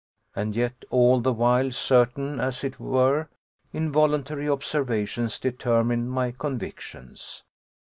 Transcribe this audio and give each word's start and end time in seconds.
And 0.35 0.55
yet 0.55 0.83
all 0.89 1.21
the 1.21 1.31
while 1.31 1.69
certain, 1.71 2.31
and 2.31 2.41
as 2.41 2.63
it 2.63 2.79
were, 2.79 3.29
involuntary 3.71 4.49
observations 4.49 5.37
determined 5.39 6.09
my 6.09 6.31
convictions. 6.31 7.43